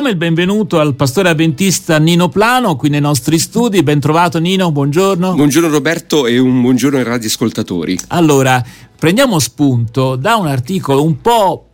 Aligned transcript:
diamo 0.00 0.12
il 0.14 0.16
benvenuto 0.16 0.78
al 0.78 0.94
pastore 0.94 1.28
avventista 1.28 1.98
Nino 1.98 2.28
Plano 2.28 2.76
qui 2.76 2.88
nei 2.88 3.00
nostri 3.00 3.36
studi. 3.36 3.82
Ben 3.82 3.98
trovato 3.98 4.38
Nino, 4.38 4.70
buongiorno. 4.70 5.34
Buongiorno 5.34 5.68
Roberto 5.68 6.28
e 6.28 6.38
un 6.38 6.60
buongiorno 6.60 6.98
ai 6.98 7.02
radioascoltatori. 7.02 7.98
Allora, 8.08 8.64
prendiamo 8.96 9.40
spunto 9.40 10.14
da 10.14 10.36
un 10.36 10.46
articolo 10.46 11.02
un 11.02 11.20
po' 11.20 11.64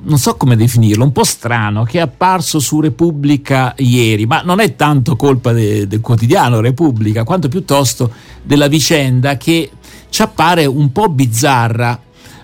non 0.00 0.18
so 0.18 0.36
come 0.36 0.54
definirlo, 0.54 1.02
un 1.02 1.10
po' 1.10 1.24
strano 1.24 1.82
che 1.82 1.98
è 1.98 2.02
apparso 2.02 2.60
su 2.60 2.80
Repubblica 2.80 3.74
ieri, 3.78 4.24
ma 4.24 4.42
non 4.42 4.60
è 4.60 4.76
tanto 4.76 5.16
colpa 5.16 5.50
de, 5.50 5.88
del 5.88 6.00
quotidiano 6.00 6.60
Repubblica, 6.60 7.24
quanto 7.24 7.48
piuttosto 7.48 8.12
della 8.44 8.68
vicenda 8.68 9.36
che 9.36 9.68
ci 10.08 10.22
appare 10.22 10.66
un 10.66 10.92
po' 10.92 11.08
bizzarra. 11.08 12.00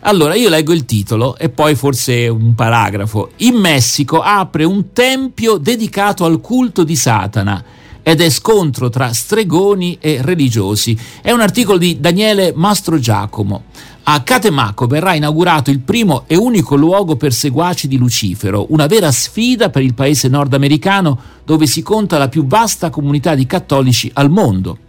Allora 0.06 0.34
io 0.34 0.50
leggo 0.50 0.74
il 0.74 0.84
titolo 0.84 1.34
e 1.38 1.48
poi 1.48 1.74
forse 1.74 2.28
un 2.28 2.54
paragrafo. 2.54 3.30
In 3.36 3.54
Messico 3.54 4.20
apre 4.20 4.64
un 4.64 4.92
tempio 4.92 5.56
dedicato 5.56 6.26
al 6.26 6.42
culto 6.42 6.84
di 6.84 6.94
Satana 6.94 7.64
ed 8.02 8.20
è 8.20 8.28
scontro 8.28 8.90
tra 8.90 9.14
stregoni 9.14 9.96
e 9.98 10.18
religiosi. 10.20 10.94
È 11.22 11.30
un 11.30 11.40
articolo 11.40 11.78
di 11.78 12.00
Daniele 12.00 12.52
Mastro 12.54 12.98
Giacomo. 12.98 13.64
A 14.02 14.22
Catemaco 14.22 14.86
verrà 14.86 15.14
inaugurato 15.14 15.70
il 15.70 15.80
primo 15.80 16.24
e 16.26 16.36
unico 16.36 16.76
luogo 16.76 17.16
per 17.16 17.32
seguaci 17.32 17.88
di 17.88 17.96
Lucifero, 17.96 18.66
una 18.68 18.86
vera 18.86 19.10
sfida 19.10 19.70
per 19.70 19.80
il 19.80 19.94
paese 19.94 20.28
nordamericano 20.28 21.18
dove 21.46 21.66
si 21.66 21.80
conta 21.80 22.18
la 22.18 22.28
più 22.28 22.44
vasta 22.46 22.90
comunità 22.90 23.34
di 23.34 23.46
cattolici 23.46 24.10
al 24.12 24.28
mondo. 24.28 24.83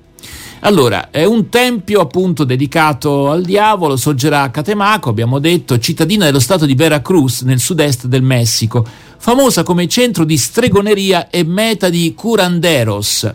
Allora, 0.65 1.11
è 1.11 1.23
un 1.23 1.49
tempio 1.49 2.01
appunto 2.01 2.43
dedicato 2.43 3.29
al 3.29 3.43
diavolo, 3.43 3.97
sorgerà 3.97 4.41
a 4.41 4.49
Catemaco, 4.49 5.09
abbiamo 5.11 5.37
detto, 5.37 5.77
cittadina 5.77 6.25
dello 6.25 6.39
stato 6.39 6.65
di 6.65 6.73
Veracruz, 6.73 7.41
nel 7.41 7.59
sud-est 7.59 8.07
del 8.07 8.23
Messico, 8.23 8.83
famosa 9.17 9.61
come 9.61 9.87
centro 9.87 10.23
di 10.23 10.35
stregoneria 10.35 11.29
e 11.29 11.43
meta 11.43 11.89
di 11.89 12.15
curanderos. 12.15 13.31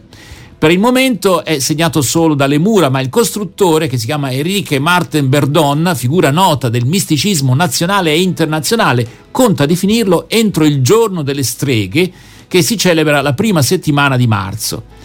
Per 0.59 0.73
il 0.73 0.81
momento 0.81 1.45
è 1.45 1.61
segnato 1.61 2.03
solo 2.03 2.35
dalle 2.35 2.59
mura, 2.59 2.89
ma 2.89 3.01
il 3.01 3.11
costruttore, 3.11 3.87
che 3.87 3.97
si 3.97 4.07
chiama 4.07 4.33
Enrique 4.33 4.81
Martin 4.81 5.29
Berdon, 5.29 5.93
figura 5.95 6.33
nota 6.33 6.69
del 6.69 6.85
misticismo 6.85 7.55
nazionale 7.55 8.11
e 8.11 8.23
internazionale, 8.23 9.07
conta 9.31 9.67
di 9.67 9.77
finirlo 9.77 10.29
entro 10.29 10.65
il 10.65 10.83
giorno 10.83 11.23
delle 11.23 11.45
streghe, 11.45 12.11
che 12.49 12.61
si 12.63 12.77
celebra 12.77 13.21
la 13.21 13.35
prima 13.35 13.63
settimana 13.63 14.17
di 14.17 14.27
marzo. 14.27 14.99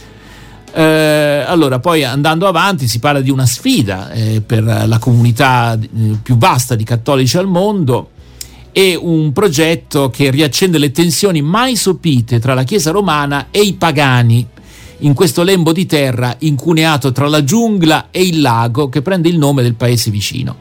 Eh, 0.78 1.46
allora, 1.48 1.80
poi 1.80 2.04
andando 2.04 2.48
avanti 2.48 2.90
si 2.90 3.00
parla 3.00 3.22
di 3.22 3.30
una 3.30 3.46
sfida 3.46 4.12
eh, 4.12 4.42
per 4.46 4.62
la 4.64 4.98
comunità 5.00 5.80
eh, 5.80 6.18
più 6.22 6.36
vasta 6.36 6.76
di 6.76 6.84
cattolici 6.84 7.38
al 7.38 7.48
mondo 7.48 8.10
e 8.74 8.94
un 9.02 9.32
progetto 9.32 10.10
che 10.10 10.30
riaccende 10.30 10.78
le 10.78 10.92
tensioni 10.92 11.42
mai 11.42 11.78
sopite 11.78 12.40
tra 12.40 12.54
la 12.54 12.64
Chiesa 12.64 12.92
romana 12.92 13.48
e 13.52 13.62
i 13.62 13.76
pagani 13.76 14.46
in 15.00 15.14
questo 15.14 15.44
lembo 15.44 15.72
di 15.72 15.86
terra 15.86 16.36
incuneato 16.40 17.14
tra 17.14 17.30
la 17.30 17.42
giungla 17.42 18.08
e 18.12 18.24
il 18.24 18.42
lago 18.42 18.90
che 18.90 19.02
prende 19.02 19.30
il 19.30 19.38
nome 19.38 19.62
del 19.62 19.76
paese 19.76 20.12
vicino. 20.12 20.58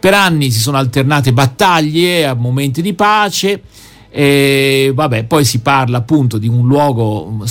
Per 0.00 0.14
anni 0.14 0.50
si 0.50 0.58
sono 0.58 0.78
alternate 0.78 1.32
battaglie 1.32 2.26
a 2.26 2.34
momenti 2.34 2.82
di 2.82 2.92
pace 2.92 3.62
e 4.10 4.90
vabbè, 4.92 5.24
poi 5.24 5.44
si 5.44 5.60
parla 5.60 5.98
appunto 5.98 6.38
di 6.38 6.48
un 6.48 6.66
luogo 6.66 7.44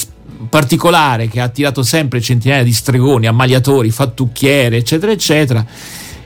particolare 0.49 1.27
che 1.27 1.39
ha 1.39 1.45
attirato 1.45 1.83
sempre 1.83 2.21
centinaia 2.21 2.63
di 2.63 2.73
stregoni, 2.73 3.27
ammaliatori, 3.27 3.91
fattucchiere, 3.91 4.77
eccetera, 4.77 5.11
eccetera. 5.11 5.65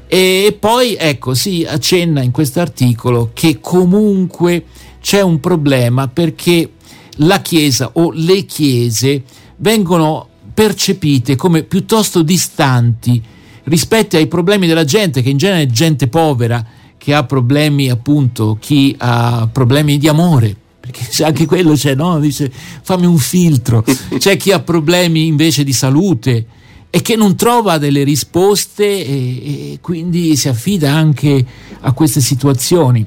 E 0.08 0.56
poi 0.58 0.96
ecco, 0.98 1.34
si 1.34 1.66
accenna 1.68 2.22
in 2.22 2.32
questo 2.32 2.62
articolo 2.62 3.32
che 3.34 3.60
comunque 3.60 4.64
c'è 5.02 5.22
un 5.22 5.40
problema 5.40 6.08
perché 6.08 6.72
la 7.18 7.42
Chiesa 7.42 7.92
o 7.94 8.12
le 8.14 8.46
chiese 8.46 9.24
vengono 9.58 10.28
percepite 10.54 11.36
come 11.36 11.64
piuttosto 11.64 12.22
distanti 12.22 13.22
rispetto 13.66 14.18
ai 14.18 14.28
problemi 14.28 14.66
della 14.66 14.86
gente, 14.86 15.22
che 15.22 15.30
in 15.30 15.38
genere 15.38 15.64
è 15.64 15.68
gente 15.68 16.08
povera, 16.08 16.66
che 16.98 17.14
ha 17.14 17.24
problemi 17.24 17.90
appunto, 17.90 18.58
chi 18.60 18.96
ha 18.98 19.48
problemi 19.52 19.98
di 19.98 20.08
amore, 20.08 20.56
perché 20.90 21.24
anche 21.24 21.46
quello 21.46 21.74
c'è, 21.74 21.96
no? 21.96 22.20
Dice 22.20 22.52
fammi 22.82 23.06
un 23.06 23.18
filtro, 23.18 23.84
c'è 24.18 24.38
chi 24.38 24.52
ha 24.52 24.60
problemi 24.60 25.28
invece 25.28 25.64
di 25.64 25.74
salute 25.74 26.46
e 26.90 27.02
che 27.02 27.16
non 27.16 27.36
trova 27.36 27.78
delle 27.78 28.04
risposte 28.04 28.86
e, 28.86 29.74
e 29.74 29.80
quindi 29.82 30.36
si 30.36 30.48
affida 30.48 30.94
anche 30.94 31.46
a 31.82 31.92
queste 31.92 32.22
situazioni. 32.22 33.06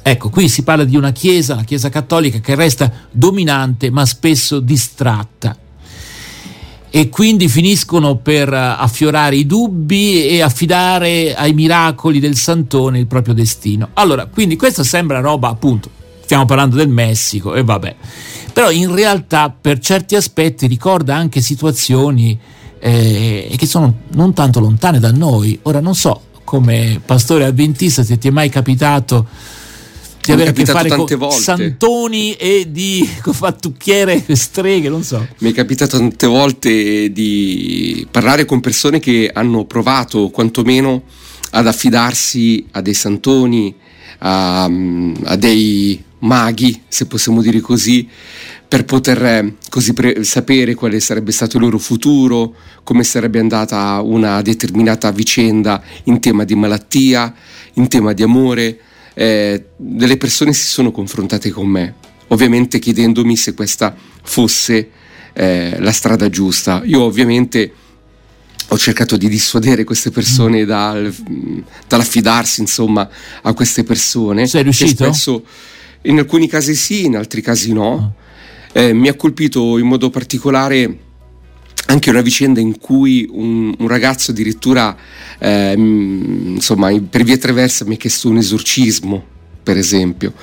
Ecco, 0.00 0.30
qui 0.30 0.48
si 0.48 0.62
parla 0.62 0.84
di 0.84 0.96
una 0.96 1.12
chiesa, 1.12 1.56
la 1.56 1.64
chiesa 1.64 1.90
cattolica, 1.90 2.38
che 2.38 2.54
resta 2.54 2.90
dominante 3.10 3.90
ma 3.90 4.06
spesso 4.06 4.60
distratta 4.60 5.56
e 6.90 7.08
quindi 7.10 7.48
finiscono 7.48 8.16
per 8.16 8.52
affiorare 8.52 9.36
i 9.36 9.46
dubbi 9.46 10.26
e 10.26 10.40
affidare 10.40 11.34
ai 11.34 11.52
miracoli 11.52 12.18
del 12.18 12.36
santone 12.36 12.98
il 12.98 13.06
proprio 13.06 13.34
destino. 13.34 13.90
Allora, 13.94 14.26
quindi 14.26 14.56
questa 14.56 14.84
sembra 14.84 15.20
roba 15.20 15.48
appunto, 15.48 15.90
stiamo 16.28 16.44
parlando 16.44 16.76
del 16.76 16.90
Messico 16.90 17.54
e 17.54 17.64
vabbè, 17.64 17.96
però 18.52 18.70
in 18.70 18.94
realtà 18.94 19.48
per 19.48 19.78
certi 19.78 20.14
aspetti 20.14 20.66
ricorda 20.66 21.16
anche 21.16 21.40
situazioni 21.40 22.38
eh, 22.78 23.50
che 23.56 23.66
sono 23.66 24.00
non 24.12 24.34
tanto 24.34 24.60
lontane 24.60 24.98
da 24.98 25.10
noi. 25.10 25.58
Ora 25.62 25.80
non 25.80 25.94
so 25.94 26.24
come 26.44 27.00
pastore 27.02 27.46
avventista 27.46 28.04
se 28.04 28.18
ti 28.18 28.28
è 28.28 28.30
mai 28.30 28.50
capitato 28.50 29.26
di 30.22 30.32
avere 30.32 30.50
a 30.50 30.52
che 30.52 30.66
fare 30.66 30.90
con 30.90 31.06
volte. 31.16 31.40
santoni 31.40 32.34
e 32.34 32.66
di 32.70 33.08
fattucchiere 33.08 34.22
streghe, 34.28 34.90
non 34.90 35.02
so. 35.02 35.26
Mi 35.38 35.52
è 35.52 35.54
capitato 35.54 35.96
tante 35.96 36.26
volte 36.26 37.10
di 37.10 38.06
parlare 38.10 38.44
con 38.44 38.60
persone 38.60 38.98
che 38.98 39.30
hanno 39.32 39.64
provato 39.64 40.28
quantomeno 40.28 41.04
ad 41.52 41.66
affidarsi 41.66 42.66
a 42.72 42.82
dei 42.82 42.92
santoni, 42.92 43.74
a, 44.18 44.64
a 44.64 45.36
dei 45.36 46.04
maghi, 46.20 46.82
se 46.88 47.06
possiamo 47.06 47.42
dire 47.42 47.60
così, 47.60 48.08
per 48.68 48.84
poter 48.84 49.24
eh, 49.24 49.54
così 49.68 49.92
pre- 49.92 50.24
sapere 50.24 50.74
quale 50.74 51.00
sarebbe 51.00 51.32
stato 51.32 51.56
il 51.56 51.62
loro 51.62 51.78
futuro, 51.78 52.54
come 52.84 53.04
sarebbe 53.04 53.38
andata 53.38 54.00
una 54.02 54.42
determinata 54.42 55.10
vicenda 55.10 55.82
in 56.04 56.20
tema 56.20 56.44
di 56.44 56.54
malattia, 56.54 57.34
in 57.74 57.88
tema 57.88 58.12
di 58.12 58.22
amore 58.22 58.80
eh, 59.14 59.64
delle 59.76 60.16
persone 60.16 60.52
si 60.52 60.66
sono 60.66 60.92
confrontate 60.92 61.50
con 61.50 61.66
me, 61.66 61.94
ovviamente 62.28 62.78
chiedendomi 62.78 63.36
se 63.36 63.52
questa 63.52 63.94
fosse 64.22 64.90
eh, 65.32 65.76
la 65.80 65.90
strada 65.90 66.28
giusta. 66.28 66.82
Io 66.84 67.02
ovviamente 67.02 67.72
ho 68.68 68.78
cercato 68.78 69.16
di 69.16 69.28
dissuadere 69.28 69.82
queste 69.82 70.10
persone 70.10 70.62
mm. 70.62 70.66
dal, 70.66 71.14
dall'affidarsi 71.88 72.60
insomma 72.60 73.08
a 73.42 73.52
queste 73.54 73.82
persone. 73.82 74.46
Sei 74.46 74.62
riuscito? 74.62 75.04
Spesso, 75.04 75.44
in 76.02 76.18
alcuni 76.18 76.48
casi 76.48 76.74
sì, 76.74 77.06
in 77.06 77.16
altri 77.16 77.40
casi 77.40 77.72
no. 77.72 78.14
Eh, 78.72 78.92
mi 78.92 79.08
ha 79.08 79.14
colpito 79.14 79.78
in 79.78 79.86
modo 79.86 80.10
particolare 80.10 80.98
anche 81.86 82.10
una 82.10 82.20
vicenda 82.20 82.60
in 82.60 82.78
cui 82.78 83.26
un, 83.30 83.74
un 83.76 83.88
ragazzo 83.88 84.30
addirittura 84.30 84.96
eh, 85.38 85.72
insomma 85.74 86.92
per 87.00 87.24
via 87.24 87.38
traversa 87.38 87.86
mi 87.86 87.94
ha 87.94 87.96
chiesto 87.96 88.28
un 88.28 88.36
esorcismo 88.36 89.24
per 89.62 89.78
esempio 89.78 90.34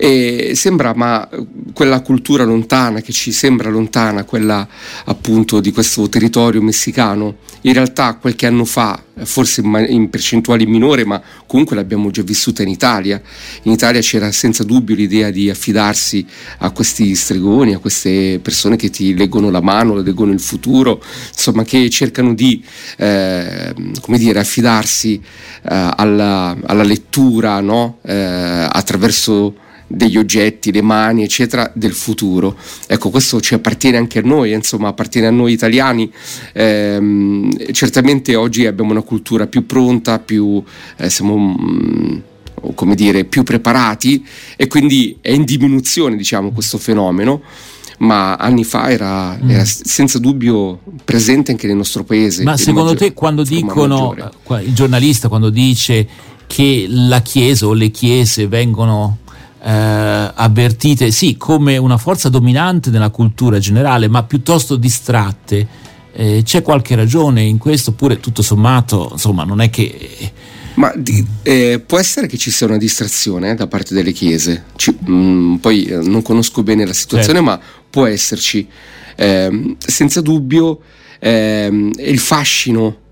e 0.00 0.52
sembra, 0.54 0.94
ma 0.94 1.28
quella 1.72 2.00
cultura 2.02 2.44
lontana 2.44 3.00
che 3.00 3.10
ci 3.10 3.32
sembra 3.32 3.68
lontana, 3.68 4.22
quella 4.22 4.66
appunto 5.06 5.58
di 5.58 5.72
questo 5.72 6.08
territorio 6.08 6.62
messicano, 6.62 7.38
in 7.62 7.72
realtà 7.72 8.14
qualche 8.14 8.46
anno 8.46 8.64
fa, 8.64 9.02
forse 9.24 9.60
in 9.60 10.08
percentuali 10.08 10.66
minore, 10.66 11.04
ma 11.04 11.20
comunque 11.48 11.74
l'abbiamo 11.74 12.12
già 12.12 12.22
vissuta 12.22 12.62
in 12.62 12.68
Italia. 12.68 13.20
In 13.62 13.72
Italia 13.72 14.00
c'era 14.00 14.30
senza 14.30 14.62
dubbio 14.62 14.94
l'idea 14.94 15.30
di 15.30 15.50
affidarsi 15.50 16.24
a 16.58 16.70
questi 16.70 17.16
stregoni, 17.16 17.74
a 17.74 17.78
queste 17.78 18.38
persone 18.40 18.76
che 18.76 18.90
ti 18.90 19.16
leggono 19.16 19.50
la 19.50 19.60
mano, 19.60 19.96
leggono 19.96 20.30
il 20.30 20.40
futuro, 20.40 21.02
insomma, 21.32 21.64
che 21.64 21.90
cercano 21.90 22.34
di, 22.34 22.64
eh, 22.98 23.74
come 24.00 24.18
dire, 24.18 24.38
affidarsi 24.38 25.14
eh, 25.16 25.92
alla, 25.96 26.56
alla, 26.64 26.84
lettura, 26.84 27.60
no? 27.60 27.98
eh, 28.02 28.14
attraverso 28.70 29.66
degli 29.88 30.16
oggetti, 30.16 30.70
le 30.70 30.82
mani, 30.82 31.24
eccetera, 31.24 31.70
del 31.74 31.92
futuro. 31.92 32.56
Ecco, 32.86 33.10
questo 33.10 33.40
ci 33.40 33.54
appartiene 33.54 33.96
anche 33.96 34.20
a 34.20 34.22
noi, 34.22 34.52
insomma, 34.52 34.88
appartiene 34.88 35.26
a 35.26 35.30
noi 35.30 35.52
italiani. 35.52 36.10
Ehm, 36.52 37.72
certamente 37.72 38.36
oggi 38.36 38.66
abbiamo 38.66 38.92
una 38.92 39.02
cultura 39.02 39.46
più 39.46 39.66
pronta, 39.66 40.18
più 40.20 40.62
eh, 40.96 41.10
siamo. 41.10 41.36
Mh, 41.36 41.56
mm, 41.60 42.18
come 42.74 42.96
dire, 42.96 43.24
più 43.24 43.44
preparati 43.44 44.26
e 44.56 44.66
quindi 44.66 45.16
è 45.20 45.30
in 45.30 45.44
diminuzione 45.44 46.16
diciamo 46.16 46.50
questo 46.50 46.76
fenomeno 46.76 47.40
ma 47.98 48.34
anni 48.36 48.64
fa 48.64 48.90
era, 48.90 49.38
mm. 49.40 49.50
era, 49.50 49.64
senza 49.64 50.18
dubbio 50.18 50.80
presente 51.04 51.50
anche 51.50 51.66
nel 51.66 51.76
nostro 51.76 52.04
paese. 52.04 52.42
Ma 52.44 52.56
secondo 52.56 52.90
maggiore, 52.90 53.08
te 53.08 53.14
quando 53.14 53.42
dicono, 53.42 54.14
il 54.62 54.74
giornalista 54.74 55.28
quando 55.28 55.50
dice 55.50 56.06
che 56.46 56.86
la 56.88 57.20
Chiesa 57.20 57.66
o 57.66 57.72
le 57.72 57.90
Chiese 57.90 58.46
vengono 58.46 59.18
eh, 59.62 60.32
avvertite 60.34 61.10
sì 61.10 61.36
come 61.36 61.76
una 61.76 61.96
forza 61.96 62.28
dominante 62.28 62.90
nella 62.90 63.10
cultura 63.10 63.58
generale, 63.58 64.08
ma 64.08 64.22
piuttosto 64.22 64.76
distratte. 64.76 65.86
Eh, 66.12 66.42
c'è 66.44 66.62
qualche 66.62 66.94
ragione 66.94 67.42
in 67.42 67.58
questo, 67.58 67.90
oppure 67.90 68.20
tutto 68.20 68.42
sommato, 68.42 69.08
insomma, 69.12 69.44
non 69.44 69.60
è 69.60 69.70
che. 69.70 70.32
Ma 70.74 70.92
di, 70.96 71.24
eh, 71.42 71.82
può 71.84 71.98
essere 71.98 72.26
che 72.26 72.36
ci 72.36 72.50
sia 72.50 72.66
una 72.66 72.76
distrazione 72.76 73.50
eh, 73.50 73.54
da 73.54 73.66
parte 73.66 73.94
delle 73.94 74.12
chiese. 74.12 74.64
Ci, 74.76 74.96
mh, 74.98 75.12
mm, 75.12 75.54
poi 75.56 75.84
eh, 75.84 75.96
non 75.96 76.22
conosco 76.22 76.62
bene 76.62 76.86
la 76.86 76.92
situazione, 76.92 77.40
certo. 77.40 77.50
ma 77.50 77.60
può 77.90 78.06
esserci. 78.06 78.66
Ehm, 79.16 79.76
senza 79.78 80.20
dubbio, 80.20 80.80
ehm, 81.18 81.90
il 81.98 82.18
fascino 82.18 83.06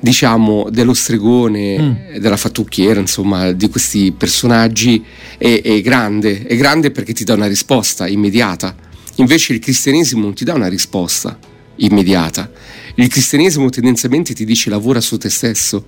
diciamo 0.00 0.68
dello 0.70 0.94
stregone, 0.94 1.78
mm. 1.78 2.16
della 2.18 2.36
fattucchiera, 2.36 3.00
insomma, 3.00 3.52
di 3.52 3.68
questi 3.68 4.12
personaggi 4.12 5.04
è, 5.38 5.60
è, 5.62 5.80
grande, 5.80 6.46
è 6.46 6.56
grande 6.56 6.90
perché 6.90 7.12
ti 7.12 7.24
dà 7.24 7.34
una 7.34 7.46
risposta 7.46 8.06
immediata. 8.06 8.74
Invece 9.16 9.54
il 9.54 9.58
cristianesimo 9.58 10.22
non 10.22 10.34
ti 10.34 10.44
dà 10.44 10.54
una 10.54 10.68
risposta 10.68 11.38
immediata. 11.76 12.50
Il 12.94 13.08
cristianesimo 13.08 13.68
tendenzialmente 13.70 14.34
ti 14.34 14.44
dice 14.44 14.70
lavora 14.70 15.00
su 15.00 15.16
te 15.18 15.30
stesso, 15.30 15.86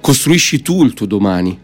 costruisci 0.00 0.62
tu 0.62 0.84
il 0.84 0.94
tuo 0.94 1.06
domani, 1.06 1.58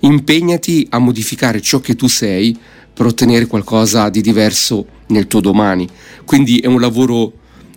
impegnati 0.00 0.86
a 0.90 0.98
modificare 0.98 1.60
ciò 1.60 1.80
che 1.80 1.96
tu 1.96 2.08
sei 2.08 2.56
per 2.92 3.06
ottenere 3.06 3.46
qualcosa 3.46 4.08
di 4.08 4.20
diverso 4.20 4.86
nel 5.08 5.26
tuo 5.26 5.40
domani. 5.40 5.88
Quindi 6.24 6.58
è 6.58 6.66
un 6.66 6.80
lavoro 6.80 7.32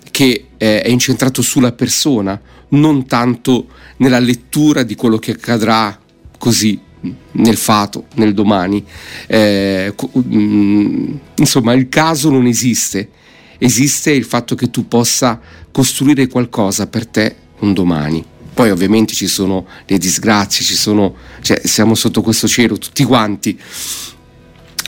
che 0.10 0.48
è 0.57 0.88
incentrato 0.88 1.42
sulla 1.42 1.72
persona, 1.72 2.39
non 2.71 3.06
tanto 3.06 3.68
nella 3.97 4.19
lettura 4.19 4.83
di 4.83 4.95
quello 4.95 5.18
che 5.18 5.31
accadrà 5.31 6.00
così 6.38 6.79
nel 7.31 7.57
fato, 7.57 8.06
nel 8.15 8.33
domani. 8.33 8.83
Eh, 9.27 9.94
mm, 10.18 11.13
insomma, 11.38 11.73
il 11.73 11.89
caso 11.89 12.29
non 12.29 12.45
esiste, 12.45 13.09
esiste 13.57 14.12
il 14.12 14.25
fatto 14.25 14.56
che 14.56 14.69
tu 14.69 14.88
possa 14.88 15.39
costruire 15.71 16.27
qualcosa 16.27 16.88
per 16.88 17.07
te 17.07 17.35
un 17.59 17.73
domani. 17.73 18.23
Poi 18.53 18.69
ovviamente 18.69 19.13
ci 19.13 19.27
sono 19.27 19.65
le 19.85 19.97
disgrazie, 19.97 20.63
ci 20.63 20.75
sono, 20.75 21.15
cioè, 21.41 21.62
siamo 21.63 21.95
sotto 21.95 22.21
questo 22.21 22.47
cielo 22.47 22.77
tutti 22.77 23.03
quanti, 23.03 23.57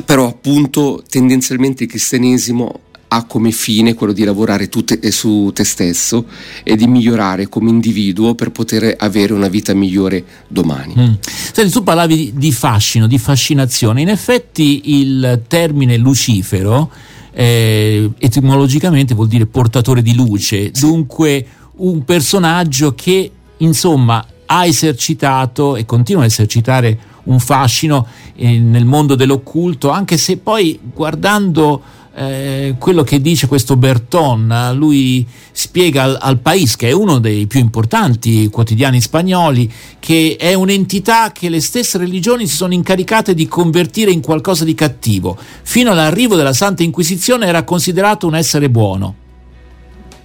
però 0.05 0.27
appunto 0.27 1.03
tendenzialmente 1.07 1.83
il 1.83 1.89
cristianesimo 1.89 2.81
ha 3.13 3.25
come 3.25 3.51
fine 3.51 3.93
quello 3.93 4.11
di 4.11 4.23
lavorare 4.23 4.67
te, 4.67 5.11
su 5.11 5.51
te 5.53 5.63
stesso 5.63 6.25
e 6.63 6.75
di 6.75 6.87
migliorare 6.87 7.47
come 7.47 7.69
individuo 7.69 8.33
per 8.33 8.49
poter 8.49 8.95
avere 8.97 9.33
una 9.33 9.47
vita 9.47 9.73
migliore 9.75 10.23
domani. 10.47 10.95
Mm. 10.97 11.13
Senti, 11.21 11.71
tu 11.71 11.83
parlavi 11.83 12.15
di, 12.15 12.31
di, 12.35 12.51
fascino, 12.51 13.05
di 13.05 13.19
fascinazione. 13.19 14.01
In 14.01 14.09
effetti 14.09 15.01
il 15.01 15.43
termine 15.47 15.95
Lucifero 15.97 16.89
eh, 17.31 18.09
etimologicamente 18.17 19.13
vuol 19.13 19.27
dire 19.27 19.45
portatore 19.45 20.01
di 20.01 20.15
luce, 20.15 20.71
dunque 20.71 21.45
un 21.75 22.03
personaggio 22.03 22.95
che 22.95 23.31
insomma 23.57 24.25
ha 24.45 24.65
esercitato 24.65 25.75
e 25.75 25.85
continua 25.85 26.23
a 26.23 26.25
esercitare 26.25 27.11
un 27.25 27.39
fascino 27.39 28.07
eh, 28.35 28.57
nel 28.59 28.85
mondo 28.85 29.15
dell'occulto, 29.15 29.89
anche 29.89 30.17
se 30.17 30.37
poi 30.37 30.79
guardando 30.93 32.01
eh, 32.15 32.75
quello 32.77 33.03
che 33.03 33.21
dice 33.21 33.47
questo 33.47 33.75
Berton, 33.75 34.71
lui 34.75 35.25
spiega 35.51 36.03
al, 36.03 36.17
al 36.21 36.39
País, 36.39 36.75
che 36.75 36.89
è 36.89 36.91
uno 36.91 37.19
dei 37.19 37.47
più 37.47 37.59
importanti 37.59 38.49
quotidiani 38.49 39.01
spagnoli, 39.01 39.71
che 39.99 40.35
è 40.39 40.53
un'entità 40.53 41.31
che 41.31 41.49
le 41.49 41.59
stesse 41.59 41.97
religioni 41.97 42.45
si 42.45 42.55
sono 42.55 42.73
incaricate 42.73 43.33
di 43.33 43.47
convertire 43.47 44.11
in 44.11 44.21
qualcosa 44.21 44.63
di 44.63 44.75
cattivo. 44.75 45.37
Fino 45.63 45.91
all'arrivo 45.91 46.35
della 46.35 46.53
Santa 46.53 46.83
Inquisizione 46.83 47.47
era 47.47 47.63
considerato 47.63 48.27
un 48.27 48.35
essere 48.35 48.69
buono. 48.69 49.15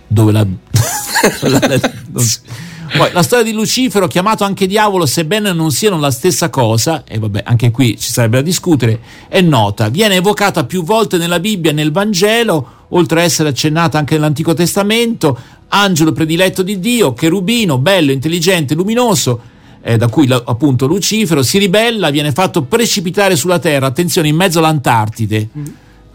Dove 0.06 0.32
la... 0.32 0.46
Poi 2.96 3.10
la 3.12 3.22
storia 3.22 3.44
di 3.44 3.52
Lucifero, 3.52 4.06
chiamato 4.06 4.44
anche 4.44 4.66
diavolo, 4.66 5.06
sebbene 5.06 5.52
non 5.52 5.70
siano 5.70 5.98
la 5.98 6.10
stessa 6.10 6.50
cosa, 6.50 7.04
e 7.06 7.18
vabbè, 7.18 7.42
anche 7.44 7.70
qui 7.70 7.98
ci 7.98 8.10
sarebbe 8.10 8.38
da 8.38 8.42
discutere, 8.42 9.00
è 9.28 9.40
nota. 9.40 9.88
Viene 9.88 10.16
evocata 10.16 10.64
più 10.64 10.82
volte 10.82 11.18
nella 11.18 11.40
Bibbia 11.40 11.70
e 11.70 11.74
nel 11.74 11.92
Vangelo, 11.92 12.86
oltre 12.88 13.20
a 13.20 13.24
essere 13.24 13.50
accennata 13.50 13.98
anche 13.98 14.14
nell'Antico 14.14 14.54
Testamento, 14.54 15.38
angelo 15.68 16.12
prediletto 16.12 16.62
di 16.62 16.80
Dio, 16.80 17.12
cherubino, 17.12 17.78
bello, 17.78 18.12
intelligente, 18.12 18.74
luminoso, 18.74 19.40
eh, 19.82 19.96
da 19.96 20.08
cui 20.08 20.30
appunto 20.30 20.86
Lucifero 20.86 21.42
si 21.42 21.58
ribella, 21.58 22.10
viene 22.10 22.32
fatto 22.32 22.62
precipitare 22.62 23.36
sulla 23.36 23.58
terra, 23.58 23.86
attenzione, 23.86 24.28
in 24.28 24.36
mezzo 24.36 24.58
all'Antartide. 24.58 25.48
Mm 25.56 25.66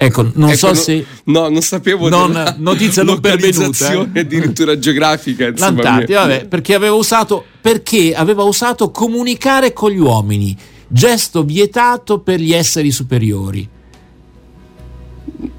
Ecco, 0.05 0.31
non 0.33 0.49
ecco, 0.49 0.57
so 0.57 0.67
no, 0.67 0.73
se. 0.73 1.05
No, 1.25 1.49
non 1.49 1.61
sapevo. 1.61 2.09
Non, 2.09 2.55
notizia 2.57 3.03
non 3.03 3.19
pervenuta. 3.19 3.91
Eh. 3.91 4.19
addirittura 4.19 4.77
geografica. 4.77 5.51
L'Antartide, 5.55 6.13
vabbè, 6.13 6.45
perché 6.47 6.73
aveva, 6.73 6.95
usato, 6.95 7.43
perché 7.61 8.13
aveva 8.13 8.43
usato 8.43 8.91
comunicare 8.91 9.73
con 9.73 9.91
gli 9.91 9.99
uomini, 9.99 10.55
gesto 10.87 11.43
vietato 11.43 12.19
per 12.19 12.39
gli 12.39 12.53
esseri 12.53 12.91
superiori. 12.91 13.69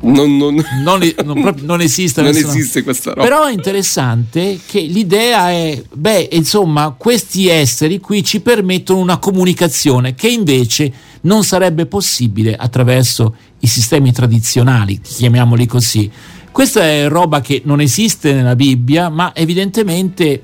Non, 0.00 0.36
non, 0.36 0.64
non, 0.82 1.12
non, 1.24 1.54
non 1.62 1.80
esiste, 1.80 2.20
non 2.22 2.34
esiste 2.34 2.82
questa 2.82 3.12
roba. 3.12 3.22
Però 3.22 3.46
è 3.46 3.52
interessante 3.52 4.60
che 4.66 4.80
l'idea 4.80 5.50
è, 5.50 5.82
beh, 5.92 6.28
insomma, 6.32 6.94
questi 6.96 7.48
esseri 7.48 8.00
qui 8.00 8.22
ci 8.22 8.40
permettono 8.40 9.00
una 9.00 9.18
comunicazione 9.18 10.14
che 10.14 10.28
invece 10.28 10.92
non 11.22 11.44
sarebbe 11.44 11.86
possibile 11.86 12.54
attraverso 12.54 13.34
i 13.60 13.66
sistemi 13.66 14.12
tradizionali, 14.12 15.00
chiamiamoli 15.00 15.66
così. 15.66 16.10
Questa 16.50 16.82
è 16.82 17.08
roba 17.08 17.40
che 17.40 17.62
non 17.64 17.80
esiste 17.80 18.32
nella 18.32 18.54
Bibbia, 18.54 19.08
ma 19.08 19.34
evidentemente 19.34 20.42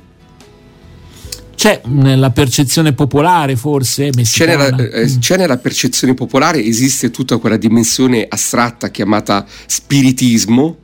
c'è 1.60 1.82
nella 1.88 2.30
percezione 2.30 2.94
popolare 2.94 3.54
forse 3.54 4.08
c'è 4.08 4.46
nella, 4.46 4.74
eh, 4.74 5.06
mm. 5.06 5.18
c'è 5.18 5.36
nella, 5.36 5.58
percezione 5.58 6.14
popolare 6.14 6.64
esiste 6.64 7.10
tutta 7.10 7.36
quella 7.36 7.58
dimensione 7.58 8.24
astratta 8.26 8.88
chiamata 8.88 9.44
spiritismo 9.66 10.78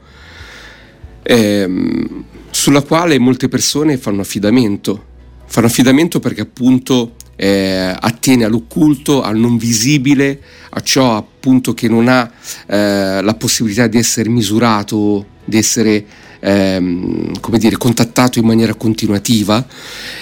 ehm, 1.22 2.24
sulla 2.50 2.82
quale 2.82 3.18
molte 3.18 3.48
persone 3.48 3.96
fanno 3.96 4.20
affidamento 4.20 5.04
fanno 5.46 5.66
affidamento 5.66 6.20
perché 6.20 6.42
appunto 6.42 7.14
eh, 7.36 7.96
attiene 7.98 8.44
all'occulto, 8.44 9.22
al 9.22 9.36
non 9.36 9.56
visibile, 9.56 10.40
a 10.70 10.80
ciò 10.80 11.16
appunto 11.16 11.72
che 11.72 11.88
non 11.88 12.08
ha 12.08 12.30
eh, 12.66 13.22
la 13.22 13.34
possibilità 13.34 13.86
di 13.86 13.98
essere 13.98 14.28
misurato, 14.28 15.24
di 15.44 15.56
essere 15.56 16.04
ehm, 16.40 17.40
come 17.40 17.58
dire, 17.58 17.76
contattato 17.76 18.38
in 18.38 18.46
maniera 18.46 18.74
continuativa 18.74 19.66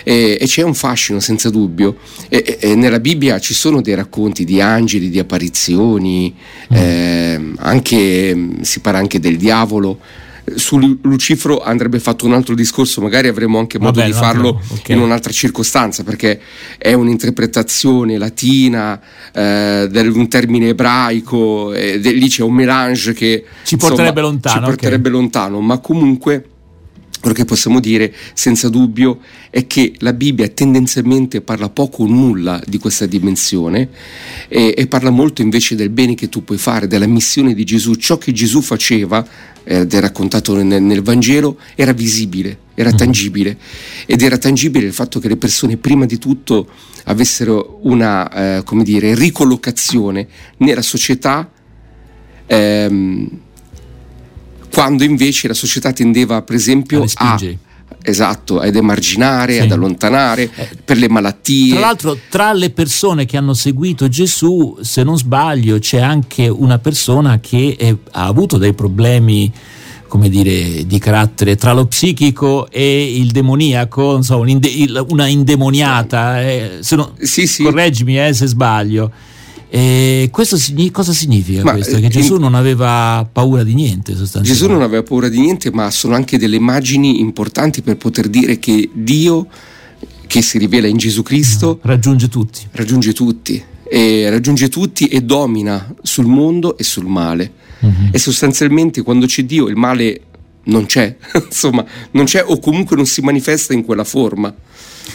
e, 0.02 0.38
e 0.40 0.46
c'è 0.46 0.62
un 0.62 0.74
fascino 0.74 1.20
senza 1.20 1.50
dubbio. 1.50 1.96
E, 2.28 2.58
e, 2.60 2.74
nella 2.74 3.00
Bibbia 3.00 3.38
ci 3.38 3.54
sono 3.54 3.80
dei 3.80 3.94
racconti 3.94 4.44
di 4.44 4.60
angeli, 4.60 5.10
di 5.10 5.18
apparizioni, 5.18 6.34
mm. 6.72 6.76
eh, 6.76 7.52
anche, 7.58 8.48
si 8.62 8.80
parla 8.80 8.98
anche 8.98 9.20
del 9.20 9.36
diavolo 9.36 9.98
su 10.54 10.98
Lucifero 11.02 11.62
andrebbe 11.62 11.98
fatto 11.98 12.26
un 12.26 12.32
altro 12.32 12.54
discorso, 12.54 13.00
magari 13.00 13.28
avremo 13.28 13.58
anche 13.58 13.78
modo 13.78 14.00
Vabbè, 14.00 14.12
di 14.12 14.12
farlo 14.12 14.60
okay. 14.68 14.96
in 14.96 15.02
un'altra 15.02 15.32
circostanza, 15.32 16.02
perché 16.02 16.40
è 16.78 16.92
un'interpretazione 16.92 18.18
latina 18.18 19.00
eh, 19.32 19.88
di 19.90 19.98
un 19.98 20.28
termine 20.28 20.68
ebraico, 20.68 21.72
e 21.72 21.96
lì 21.96 22.28
c'è 22.28 22.42
un 22.42 22.54
melange 22.54 23.12
che 23.12 23.44
ci 23.64 23.76
porterebbe 23.76 24.20
insomma, 24.20 24.28
lontano. 24.28 24.54
Ci 24.54 24.64
porterebbe 24.64 25.08
okay. 25.08 25.20
lontano, 25.20 25.60
ma 25.60 25.78
comunque 25.78 26.48
quello 27.24 27.38
che 27.38 27.46
possiamo 27.46 27.80
dire 27.80 28.12
senza 28.34 28.68
dubbio 28.68 29.20
è 29.48 29.66
che 29.66 29.94
la 30.00 30.12
Bibbia 30.12 30.46
tendenzialmente 30.48 31.40
parla 31.40 31.70
poco 31.70 32.02
o 32.02 32.06
nulla 32.06 32.60
di 32.66 32.76
questa 32.76 33.06
dimensione 33.06 33.88
e, 34.46 34.74
e, 34.76 34.86
parla 34.88 35.08
molto 35.08 35.40
invece 35.40 35.74
del 35.74 35.88
bene 35.88 36.14
che 36.14 36.28
tu 36.28 36.44
puoi 36.44 36.58
fare, 36.58 36.86
della 36.86 37.06
missione 37.06 37.54
di 37.54 37.64
Gesù. 37.64 37.94
Ciò 37.94 38.18
che 38.18 38.32
Gesù 38.32 38.60
faceva, 38.60 39.26
eh, 39.64 39.78
ed 39.78 39.94
è 39.94 40.00
raccontato 40.00 40.54
nel, 40.62 40.82
nel, 40.82 41.00
Vangelo, 41.00 41.56
era 41.74 41.92
visibile, 41.94 42.58
era 42.74 42.92
mm. 42.92 42.96
tangibile 42.96 43.56
ed 44.04 44.20
era 44.20 44.36
tangibile 44.36 44.84
il 44.84 44.92
fatto 44.92 45.18
che 45.18 45.28
le 45.28 45.38
persone 45.38 45.78
prima 45.78 46.04
di 46.04 46.18
tutto 46.18 46.68
avessero 47.04 47.78
una, 47.84 48.58
eh, 48.58 48.62
come 48.64 48.84
dire, 48.84 49.14
ricollocazione 49.14 50.28
nella 50.58 50.82
società. 50.82 51.50
Ehm, 52.44 53.40
quando 54.74 55.04
invece 55.04 55.46
la 55.46 55.54
società 55.54 55.92
tendeva 55.92 56.42
per 56.42 56.56
esempio 56.56 57.04
a, 57.14 57.40
esatto, 58.02 58.58
ad 58.58 58.74
emarginare, 58.74 59.54
sì. 59.54 59.60
ad 59.60 59.70
allontanare 59.70 60.50
eh, 60.54 60.68
per 60.84 60.98
le 60.98 61.08
malattie. 61.08 61.70
Tra 61.70 61.80
l'altro, 61.80 62.18
tra 62.28 62.52
le 62.52 62.70
persone 62.70 63.24
che 63.24 63.36
hanno 63.36 63.54
seguito 63.54 64.08
Gesù, 64.08 64.76
se 64.80 65.04
non 65.04 65.16
sbaglio, 65.16 65.78
c'è 65.78 66.00
anche 66.00 66.48
una 66.48 66.78
persona 66.78 67.38
che 67.38 67.76
è, 67.78 67.94
ha 68.12 68.26
avuto 68.26 68.58
dei 68.58 68.74
problemi 68.74 69.52
come 70.08 70.28
dire, 70.28 70.86
di 70.86 70.98
carattere 71.00 71.56
tra 71.56 71.72
lo 71.72 71.86
psichico 71.86 72.68
e 72.70 73.18
il 73.18 73.32
demoniaco, 73.32 74.22
so, 74.22 74.44
una 75.08 75.26
indemoniata, 75.26 76.40
eh, 76.40 76.78
non, 76.90 77.14
sì, 77.18 77.48
sì. 77.48 77.64
correggimi 77.64 78.24
eh, 78.24 78.32
se 78.32 78.46
sbaglio 78.46 79.10
E 79.76 80.28
questo 80.30 80.56
cosa 80.92 81.12
significa 81.12 81.64
ma, 81.64 81.72
questo? 81.72 81.98
Che 81.98 82.06
Gesù 82.06 82.34
in... 82.34 82.42
non 82.42 82.54
aveva 82.54 83.28
paura 83.30 83.64
di 83.64 83.74
niente 83.74 84.12
sostanzialmente. 84.12 84.52
Gesù 84.52 84.70
non 84.70 84.82
aveva 84.82 85.02
paura 85.02 85.28
di 85.28 85.40
niente, 85.40 85.72
ma 85.72 85.90
sono 85.90 86.14
anche 86.14 86.38
delle 86.38 86.54
immagini 86.54 87.18
importanti 87.18 87.82
per 87.82 87.96
poter 87.96 88.28
dire 88.28 88.60
che 88.60 88.88
Dio, 88.92 89.48
che 90.28 90.42
si 90.42 90.58
rivela 90.58 90.86
in 90.86 90.96
Gesù 90.96 91.24
Cristo, 91.24 91.80
raggiunge 91.82 92.28
tutti. 92.28 92.60
Raggiunge 92.70 93.12
tutti. 93.12 93.60
E 93.82 94.30
raggiunge 94.30 94.68
tutti 94.68 95.08
e 95.08 95.22
domina 95.22 95.92
sul 96.02 96.26
mondo 96.26 96.78
e 96.78 96.84
sul 96.84 97.06
male. 97.06 97.52
Uh-huh. 97.80 98.10
E 98.12 98.18
sostanzialmente 98.20 99.02
quando 99.02 99.26
c'è 99.26 99.42
Dio 99.42 99.66
il 99.66 99.74
male 99.74 100.20
non 100.66 100.86
c'è, 100.86 101.16
insomma, 101.34 101.84
non 102.12 102.26
c'è 102.26 102.44
o 102.46 102.60
comunque 102.60 102.94
non 102.94 103.06
si 103.06 103.22
manifesta 103.22 103.72
in 103.72 103.84
quella 103.84 104.04
forma. 104.04 104.54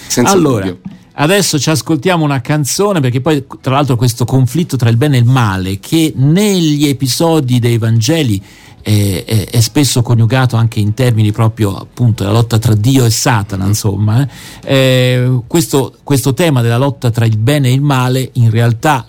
Senza 0.07 0.31
allora, 0.31 0.65
dubbio. 0.65 0.81
Adesso 1.21 1.59
ci 1.59 1.69
ascoltiamo 1.69 2.23
una 2.23 2.39
canzone 2.39 3.01
perché 3.01 3.19
poi 3.19 3.45
tra 3.59 3.73
l'altro 3.73 3.97
questo 3.97 4.23
conflitto 4.23 4.77
tra 4.77 4.89
il 4.89 4.95
bene 4.95 5.17
e 5.17 5.19
il 5.19 5.25
male 5.25 5.77
che 5.79 6.13
negli 6.15 6.88
episodi 6.88 7.59
dei 7.59 7.77
Vangeli 7.77 8.41
è, 8.81 9.25
è, 9.25 9.49
è 9.49 9.59
spesso 9.59 10.01
coniugato 10.01 10.55
anche 10.55 10.79
in 10.79 10.93
termini 10.93 11.33
proprio 11.33 11.75
appunto 11.75 12.23
della 12.23 12.35
lotta 12.35 12.57
tra 12.57 12.73
Dio 12.73 13.03
e 13.03 13.09
Satana 13.09 13.65
insomma 13.65 14.21
eh. 14.21 14.73
Eh, 14.73 15.41
questo, 15.45 15.97
questo 16.03 16.33
tema 16.33 16.61
della 16.61 16.77
lotta 16.77 17.11
tra 17.11 17.25
il 17.25 17.35
bene 17.35 17.67
e 17.67 17.73
il 17.73 17.81
male 17.81 18.29
in 18.35 18.49
realtà 18.49 19.05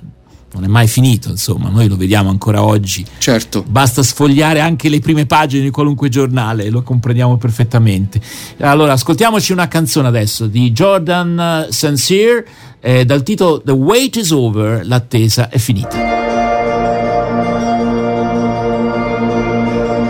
non 0.53 0.65
è 0.65 0.67
mai 0.67 0.89
finito, 0.89 1.29
insomma, 1.31 1.69
noi 1.69 1.89
lo 1.89 1.97
vediamo 1.97 2.31
ancora 2.31 2.63
oggi. 2.63 3.07
Certo. 3.19 3.65
Basta 3.67 4.03
sfogliare 4.03 4.61
anche 4.61 4.89
le 4.89 4.99
prime 4.99 5.27
pagine 5.27 5.63
di 5.63 5.71
qualunque 5.71 6.09
giornale 6.09 6.65
e 6.65 6.71
lo 6.71 6.83
comprendiamo 6.83 7.37
perfettamente. 7.37 8.21
Allora, 8.59 8.93
ascoltiamoci 8.93 9.53
una 9.53 9.69
canzone 9.69 10.09
adesso 10.09 10.47
di 10.47 10.73
Jordan 10.73 11.67
Sincere 11.71 12.47
eh, 12.81 13.05
dal 13.05 13.23
titolo 13.23 13.63
The 13.63 13.73
Wait 13.73 14.17
is 14.17 14.31
Over, 14.31 14.85
l'attesa 14.85 15.49
è 15.49 15.59
finita. 15.59 15.89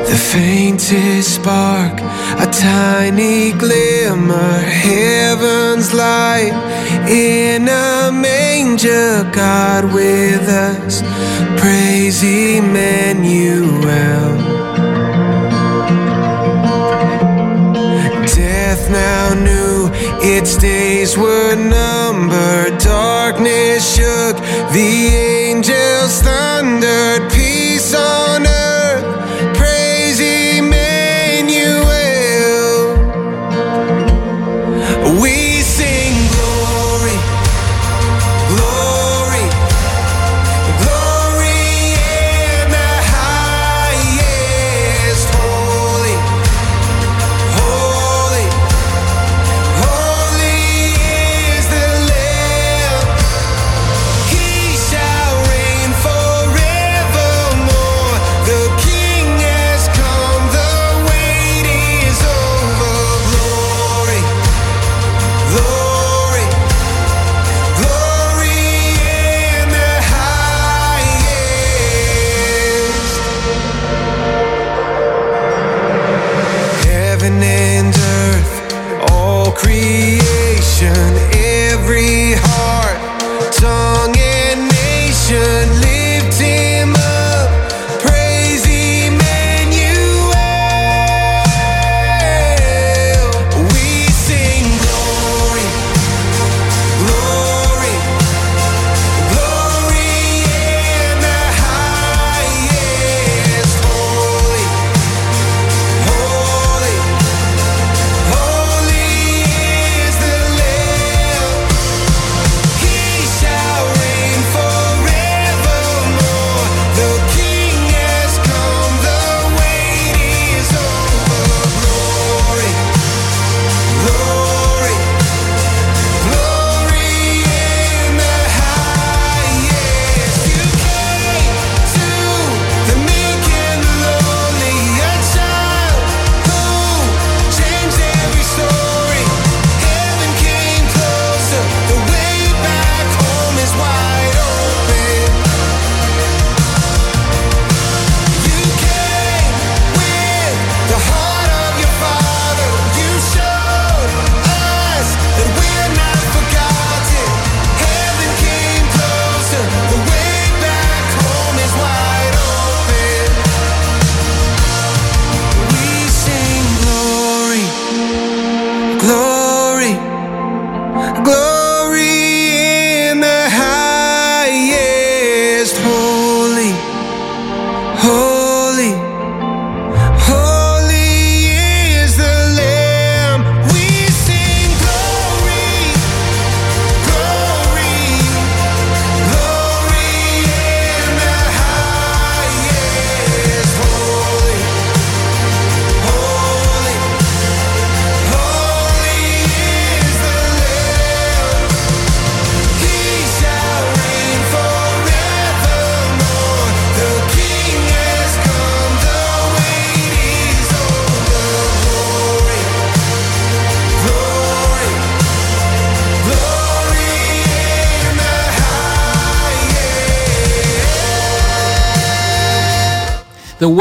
The 0.07 0.17
faintest 0.17 1.21
spark, 1.21 2.03
a 2.39 2.47
tiny 2.47 3.53
glimmer, 3.57 4.65
heaven's 4.65 5.93
light 5.93 6.55
in 7.07 7.69
a 7.69 8.11
manger, 8.65 9.31
God 9.33 9.85
with 9.93 10.49
us, 10.49 11.03
praise 11.61 12.23
Emmanuel. 12.23 13.81
Death 18.35 18.91
now 18.91 19.35
knew 19.35 19.89
its 20.23 20.57
days 20.57 21.17
were 21.17 21.55
numbered, 21.57 22.79
darkness 22.79 23.97
shook, 23.97 24.37
the 24.73 25.07
angels 25.17 25.40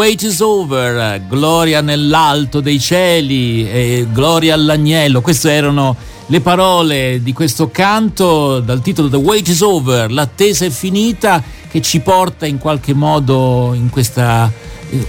wait 0.10 0.24
is 0.24 0.40
over, 0.40 1.22
gloria 1.28 1.82
nell'alto 1.82 2.62
dei 2.62 2.80
cieli, 2.80 3.70
e 3.70 4.08
gloria 4.12 4.56
all'agnello. 4.56 5.22
Questi 5.22 5.50
erano 5.50 5.96
le 6.26 6.42
parole 6.42 7.20
di 7.22 7.32
questo 7.32 7.70
canto 7.70 8.60
dal 8.60 8.82
titolo 8.82 9.08
The 9.08 9.18
Wait 9.18 9.48
is 9.48 9.62
Over, 9.62 10.12
l'attesa 10.12 10.66
è 10.66 10.72
finita, 10.72 11.44
che 11.70 11.80
ci 11.84 12.00
porta 12.00 12.48
in 12.48 12.58
qualche 12.58 12.96
modo 12.96 13.74
in 13.76 13.92
questo 13.92 14.20
eh, 14.22 14.50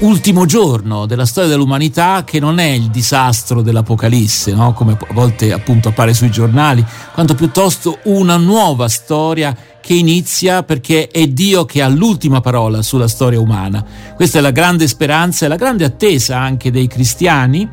ultimo 0.01 0.47
giorno 0.47 1.07
della 1.07 1.27
storia 1.27 1.49
dell'umanità 1.51 2.25
che 2.25 2.39
non 2.39 2.59
è 2.59 2.69
il 2.69 2.91
disastro 2.91 3.63
dell'Apocalisse, 3.63 4.53
no? 4.53 4.73
come 4.73 4.93
a 4.93 5.13
volte 5.13 5.53
appunto 5.53 5.89
appare 5.89 6.15
sui 6.15 6.31
giornali, 6.31 6.85
quanto 7.13 7.35
piuttosto 7.35 7.99
una 8.05 8.37
nuova 8.37 8.89
storia 8.89 9.57
che 9.81 9.95
inizia 9.95 10.63
perché 10.63 11.09
è 11.09 11.27
Dio 11.27 11.65
che 11.65 11.83
ha 11.83 11.89
l'ultima 11.89 12.41
parola 12.41 12.83
sulla 12.83 13.09
storia 13.09 13.41
umana. 13.41 13.85
Questa 14.15 14.39
è 14.39 14.41
la 14.41 14.51
grande 14.51 14.87
speranza 14.87 15.47
e 15.47 15.49
la 15.49 15.57
grande 15.57 15.85
attesa 15.85 16.39
anche 16.39 16.71
dei 16.71 16.87
cristiani 16.87 17.69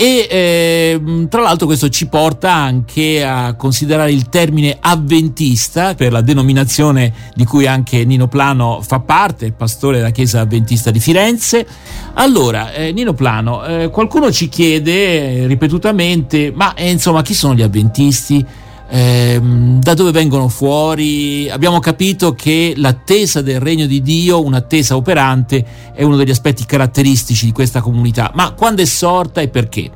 e 0.00 0.28
eh, 0.30 1.26
tra 1.28 1.42
l'altro 1.42 1.66
questo 1.66 1.88
ci 1.88 2.06
porta 2.06 2.54
anche 2.54 3.24
a 3.24 3.54
considerare 3.54 4.12
il 4.12 4.28
termine 4.28 4.76
avventista 4.78 5.96
per 5.96 6.12
la 6.12 6.20
denominazione 6.20 7.12
di 7.34 7.44
cui 7.44 7.66
anche 7.66 8.04
Nino 8.04 8.28
Plano 8.28 8.80
fa 8.80 9.00
parte, 9.00 9.50
pastore 9.50 9.96
della 9.96 10.10
Chiesa 10.10 10.38
Avventista 10.38 10.92
di 10.92 11.00
Firenze. 11.00 11.66
Allora, 12.14 12.72
eh, 12.74 12.92
Nino 12.92 13.12
Plano, 13.12 13.64
eh, 13.64 13.90
qualcuno 13.90 14.30
ci 14.30 14.48
chiede 14.48 15.48
ripetutamente, 15.48 16.52
ma 16.54 16.74
eh, 16.74 16.90
insomma 16.90 17.22
chi 17.22 17.34
sono 17.34 17.56
gli 17.56 17.62
avventisti? 17.62 18.46
Eh, 18.90 19.38
da 19.42 19.94
dove 19.94 20.10
vengono 20.10 20.48
fuori. 20.48 21.48
Abbiamo 21.50 21.78
capito 21.78 22.34
che 22.34 22.72
l'attesa 22.76 23.42
del 23.42 23.60
regno 23.60 23.86
di 23.86 24.00
Dio, 24.00 24.42
un'attesa 24.42 24.96
operante, 24.96 25.64
è 25.94 26.02
uno 26.02 26.16
degli 26.16 26.30
aspetti 26.30 26.64
caratteristici 26.64 27.46
di 27.46 27.52
questa 27.52 27.80
comunità. 27.80 28.30
Ma 28.34 28.52
quando 28.52 28.82
è 28.82 28.86
sorta 28.86 29.40
e 29.40 29.48
perché? 29.48 29.90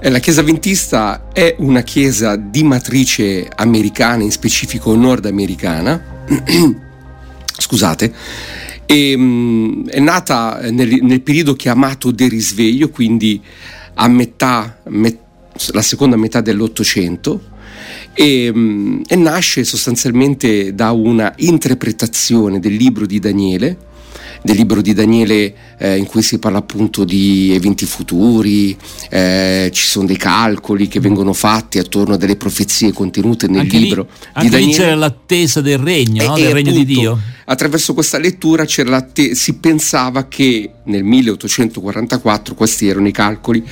Eh, 0.00 0.10
la 0.10 0.18
Chiesa 0.20 0.42
Adventista 0.42 1.28
è 1.32 1.56
una 1.58 1.82
chiesa 1.82 2.36
di 2.36 2.62
matrice 2.62 3.48
americana, 3.52 4.22
in 4.22 4.30
specifico 4.30 4.94
nordamericana. 4.94 6.24
Scusate. 7.58 8.14
E, 8.86 9.14
um, 9.14 9.88
è 9.88 9.98
nata 9.98 10.60
nel, 10.70 11.00
nel, 11.02 11.20
periodo 11.20 11.54
chiamato 11.54 12.10
del 12.10 12.30
risveglio, 12.30 12.90
quindi 12.90 13.42
a 13.94 14.08
metà, 14.08 14.78
met, 14.84 15.18
la 15.72 15.82
seconda 15.82 16.16
metà 16.16 16.40
dell'Ottocento 16.40 17.56
e, 18.18 18.50
mm, 18.52 19.02
e 19.06 19.14
nasce 19.14 19.62
sostanzialmente 19.62 20.74
da 20.74 20.90
una 20.90 21.32
interpretazione 21.36 22.58
del 22.58 22.74
libro 22.74 23.06
di 23.06 23.20
Daniele 23.20 23.86
del 24.42 24.54
libro 24.54 24.80
di 24.80 24.92
Daniele 24.92 25.52
eh, 25.78 25.96
in 25.96 26.06
cui 26.06 26.22
si 26.22 26.38
parla 26.38 26.58
appunto 26.58 27.04
di 27.04 27.52
eventi 27.52 27.86
futuri, 27.86 28.76
eh, 29.10 29.68
ci 29.72 29.84
sono 29.84 30.06
dei 30.06 30.16
calcoli 30.16 30.86
che 30.86 31.00
vengono 31.00 31.32
fatti 31.32 31.78
attorno 31.78 32.14
a 32.14 32.16
delle 32.16 32.36
profezie 32.36 32.92
contenute 32.92 33.48
nel 33.48 33.62
anche 33.62 33.78
libro 33.78 34.08
lì, 34.36 34.42
di 34.42 34.48
Daniele. 34.48 34.72
Lì 34.72 34.78
c'era 34.78 34.94
l'attesa 34.94 35.60
del 35.60 35.78
regno, 35.78 36.24
no? 36.24 36.34
del 36.36 36.52
regno 36.52 36.70
appunto, 36.70 36.78
di 36.78 36.84
Dio. 36.84 37.20
Attraverso 37.46 37.94
questa 37.94 38.18
lettura 38.18 38.64
si 38.66 39.54
pensava 39.54 40.28
che 40.28 40.70
nel 40.84 41.02
1844, 41.02 42.54
questi 42.54 42.86
erano 42.86 43.08
i 43.08 43.12
calcoli, 43.12 43.64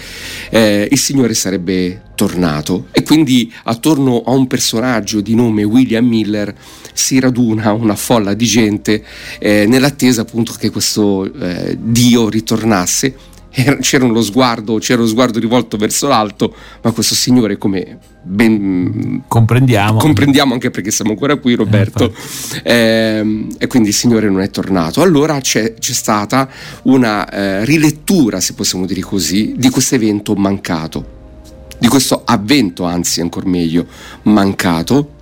eh, 0.51 0.89
il 0.91 0.99
Signore 0.99 1.35
sarebbe 1.35 2.06
tornato 2.17 2.87
e 2.91 3.05
quindi 3.05 3.53
attorno 3.65 4.23
a 4.27 4.33
un 4.33 4.49
personaggio 4.49 5.21
di 5.21 5.37
nome 5.37 5.63
William 5.63 6.05
Miller 6.05 6.53
si 6.93 7.21
raduna 7.21 7.73
una 7.73 7.95
folla 7.95 8.35
di 8.35 8.47
gente 8.47 9.05
eh, 9.39 9.67
nell'attesa 9.69 10.23
appunto 10.23 10.55
che 10.59 10.71
questo 10.71 11.33
eh, 11.33 11.79
Dio 11.81 12.29
ritornasse. 12.29 13.15
C'era 13.81 14.05
lo 14.05 14.21
sguardo, 14.21 14.77
c'era 14.77 15.01
lo 15.01 15.07
sguardo 15.07 15.39
rivolto 15.39 15.79
verso 15.79 16.09
l'alto, 16.09 16.55
ma 16.83 16.91
questo 16.91 17.15
signore 17.15 17.57
come 17.57 17.99
ben 18.23 19.23
comprendiamo, 19.27 19.99
comprendiamo 19.99 20.53
anche 20.53 20.71
perché 20.71 20.91
siamo 20.91 21.13
ancora 21.13 21.37
qui 21.37 21.55
Roberto, 21.55 22.13
eh, 22.63 23.23
eh, 23.25 23.47
e 23.57 23.67
quindi 23.67 23.89
il 23.89 23.95
signore 23.95 24.29
non 24.29 24.43
è 24.43 24.51
tornato. 24.51 25.01
Allora 25.01 25.41
c'è, 25.41 25.73
c'è 25.73 25.95
stata 25.95 26.51
una 26.83 27.27
eh, 27.31 27.65
rilettura, 27.65 28.41
se 28.41 28.53
possiamo 28.53 28.85
dire 28.85 29.01
così, 29.01 29.55
di 29.57 29.71
questo 29.71 29.95
evento 29.95 30.35
mancato, 30.35 31.16
di 31.79 31.89
questo 31.89 32.23
avvento, 32.25 32.85
anzi 32.85 33.21
ancora 33.21 33.49
meglio, 33.49 33.87
mancato 34.23 35.15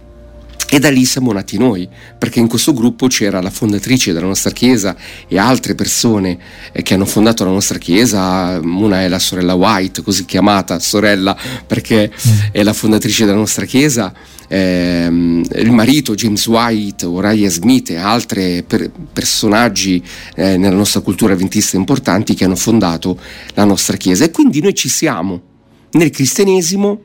e 0.74 0.80
da 0.80 0.90
lì 0.90 1.04
siamo 1.04 1.30
nati 1.30 1.56
noi, 1.56 1.88
perché 2.18 2.40
in 2.40 2.48
questo 2.48 2.72
gruppo 2.72 3.06
c'era 3.06 3.40
la 3.40 3.50
fondatrice 3.50 4.12
della 4.12 4.26
nostra 4.26 4.50
chiesa 4.50 4.96
e 5.28 5.38
altre 5.38 5.76
persone 5.76 6.36
eh, 6.72 6.82
che 6.82 6.94
hanno 6.94 7.04
fondato 7.04 7.44
la 7.44 7.52
nostra 7.52 7.78
chiesa. 7.78 8.58
Una 8.60 9.02
è 9.02 9.08
la 9.08 9.20
sorella 9.20 9.54
White, 9.54 10.02
così 10.02 10.24
chiamata 10.24 10.80
sorella 10.80 11.36
perché 11.64 12.10
è 12.50 12.62
la 12.64 12.72
fondatrice 12.72 13.24
della 13.24 13.36
nostra 13.36 13.66
chiesa. 13.66 14.12
Eh, 14.48 15.06
il 15.06 15.70
marito 15.70 16.16
James 16.16 16.44
White, 16.48 17.06
Uriah 17.06 17.50
Smith 17.50 17.90
e 17.90 17.96
altri 17.96 18.64
per, 18.66 18.90
personaggi 19.12 20.02
eh, 20.34 20.56
nella 20.56 20.74
nostra 20.74 21.02
cultura 21.02 21.34
avventista 21.34 21.76
importanti 21.76 22.34
che 22.34 22.44
hanno 22.46 22.56
fondato 22.56 23.16
la 23.54 23.64
nostra 23.64 23.96
chiesa. 23.96 24.24
E 24.24 24.32
quindi 24.32 24.60
noi 24.60 24.74
ci 24.74 24.88
siamo 24.88 25.52
nel 25.94 26.10
cristianesimo 26.10 27.00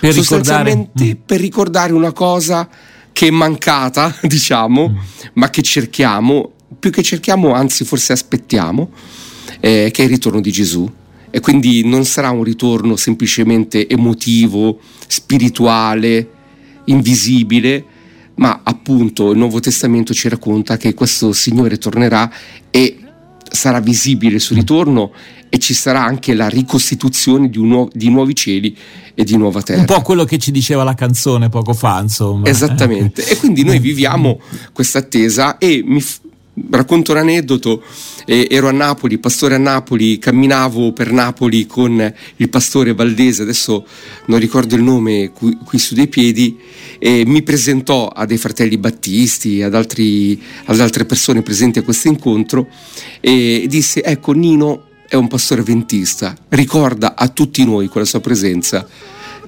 per 0.00 0.12
sostanzialmente 0.12 0.90
ricordare. 0.94 1.14
Mm. 1.14 1.22
per 1.26 1.40
ricordare 1.40 1.92
una 1.92 2.12
cosa 2.12 2.68
che 3.12 3.28
è 3.28 3.30
mancata, 3.30 4.14
diciamo, 4.22 4.88
mm. 4.88 4.96
ma 5.34 5.50
che 5.50 5.62
cerchiamo, 5.62 6.52
più 6.78 6.90
che 6.90 7.02
cerchiamo, 7.02 7.52
anzi 7.52 7.84
forse 7.84 8.12
aspettiamo, 8.12 8.90
eh, 9.60 9.90
che 9.92 10.02
è 10.02 10.04
il 10.04 10.10
ritorno 10.10 10.40
di 10.40 10.52
Gesù. 10.52 10.90
E 11.30 11.40
quindi 11.40 11.84
non 11.84 12.04
sarà 12.04 12.30
un 12.30 12.42
ritorno 12.42 12.96
semplicemente 12.96 13.86
emotivo, 13.86 14.78
spirituale, 15.06 16.30
invisibile, 16.84 17.84
ma 18.36 18.60
appunto 18.62 19.32
il 19.32 19.38
Nuovo 19.38 19.60
Testamento 19.60 20.14
ci 20.14 20.28
racconta 20.28 20.76
che 20.76 20.94
questo 20.94 21.32
Signore 21.32 21.76
tornerà 21.76 22.32
e 22.70 22.98
sarà 23.50 23.80
visibile 23.80 24.36
il 24.36 24.40
suo 24.40 24.54
ritorno 24.54 25.12
e 25.48 25.58
ci 25.58 25.74
sarà 25.74 26.04
anche 26.04 26.34
la 26.34 26.48
ricostituzione 26.48 27.48
di, 27.48 27.60
nuovo, 27.62 27.90
di, 27.92 28.10
nuovi 28.10 28.34
cieli 28.34 28.76
e 29.14 29.24
di 29.24 29.36
nuova 29.36 29.62
terra. 29.62 29.80
Un 29.80 29.86
po' 29.86 30.02
quello 30.02 30.24
che 30.24 30.38
ci 30.38 30.50
diceva 30.50 30.84
la 30.84 30.94
canzone 30.94 31.48
poco 31.48 31.72
fa, 31.72 32.00
insomma. 32.00 32.48
Esattamente. 32.48 33.26
e 33.26 33.36
quindi 33.36 33.64
noi 33.64 33.78
viviamo 33.78 34.40
questa 34.72 34.98
attesa 34.98 35.58
e 35.58 35.82
mi 35.84 36.02
racconto 36.70 37.12
un 37.12 37.18
aneddoto. 37.18 37.82
Eh, 38.24 38.46
ero 38.50 38.68
a 38.68 38.72
Napoli, 38.72 39.18
pastore 39.18 39.54
a 39.54 39.58
Napoli, 39.58 40.18
camminavo 40.18 40.92
per 40.92 41.12
Napoli 41.12 41.66
con 41.66 42.14
il 42.36 42.48
pastore 42.50 42.92
Valdese, 42.92 43.42
adesso 43.42 43.86
non 44.26 44.38
ricordo 44.38 44.74
il 44.74 44.82
nome 44.82 45.30
qui, 45.32 45.56
qui 45.64 45.78
su 45.78 45.94
dei 45.94 46.08
piedi, 46.08 46.58
e 46.98 47.24
mi 47.26 47.42
presentò 47.42 48.08
a 48.08 48.26
dei 48.26 48.36
fratelli 48.36 48.76
battisti, 48.76 49.62
ad, 49.62 49.74
altri, 49.74 50.38
ad 50.66 50.78
altre 50.78 51.06
persone 51.06 51.42
presenti 51.42 51.78
a 51.78 51.82
questo 51.82 52.08
incontro 52.08 52.68
e 53.20 53.64
disse, 53.68 54.02
ecco 54.02 54.32
Nino, 54.32 54.84
è 55.08 55.14
un 55.14 55.26
pastore 55.26 55.62
ventista, 55.62 56.36
ricorda 56.50 57.14
a 57.16 57.28
tutti 57.28 57.64
noi 57.64 57.88
con 57.88 58.02
la 58.02 58.06
sua 58.06 58.20
presenza 58.20 58.86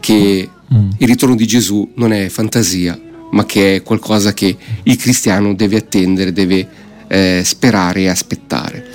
che 0.01 0.49
mm. 0.73 0.91
il 0.97 1.07
ritorno 1.07 1.35
di 1.35 1.47
Gesù 1.47 1.87
non 1.97 2.13
è 2.13 2.31
fantasia, 2.31 2.99
ma 3.33 3.45
che 3.45 3.77
è 3.77 3.83
qualcosa 3.83 4.33
che 4.33 4.57
il 4.83 4.97
cristiano 4.97 5.55
deve 5.55 5.77
attendere, 5.77 6.33
deve 6.33 6.67
eh, 7.11 7.43
sperare 7.45 8.03
e 8.03 8.09
aspettare. 8.09 8.87